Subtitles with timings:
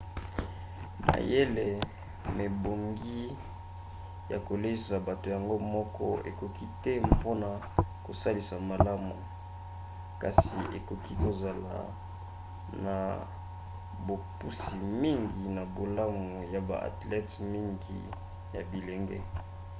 [1.05, 1.67] mayele
[2.37, 3.21] mebongi
[4.31, 7.49] ya koleisa bato yango moko ekoki te mpona
[8.05, 9.13] kosalisa malamu
[10.21, 11.73] kasi ekoki kozala
[12.85, 12.95] na
[14.05, 17.97] bopusi mingi na bolamu ya ba athlete mingi
[18.55, 19.17] ya bilenge